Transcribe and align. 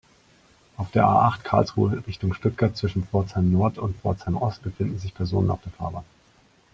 Auf 0.77 0.89
der 0.89 1.05
A-acht, 1.05 1.43
Karlsruhe 1.43 2.03
Richtung 2.07 2.33
Stuttgart, 2.33 2.75
zwischen 2.75 3.03
Pforzheim-Nord 3.05 3.77
und 3.77 3.95
Pforzheim-Ost 3.97 4.63
befinden 4.63 4.97
sich 4.97 5.13
Personen 5.13 5.51
auf 5.51 5.61
der 5.61 5.73
Fahrbahn. 5.73 6.05